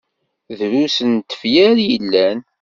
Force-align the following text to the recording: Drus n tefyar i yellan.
Drus 0.57 0.97
n 1.09 1.11
tefyar 1.29 1.75
i 1.79 1.85
yellan. 1.91 2.39